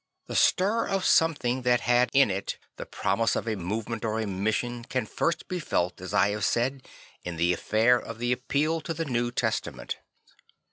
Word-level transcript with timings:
The 0.25 0.35
stir 0.35 0.87
of 0.87 1.05
something 1.05 1.61
that 1.61 1.81
had 1.81 2.09
in 2.11 2.31
it 2.31 2.57
the 2.75 2.87
promise 2.87 3.35
of 3.35 3.47
a 3.47 3.55
movement 3.55 4.03
or 4.03 4.19
a 4.19 4.25
mission 4.25 4.83
can 4.83 5.05
first 5.05 5.47
be 5.47 5.59
felt 5.59 6.01
as 6.01 6.11
I 6.11 6.29
have 6.29 6.43
said 6.43 6.87
in 7.23 7.35
the 7.35 7.53
affair 7.53 7.99
of 8.01 8.17
the 8.17 8.31
appeal 8.31 8.81
to 8.81 8.95
the 8.95 9.05
New 9.05 9.31
Testament. 9.31 9.97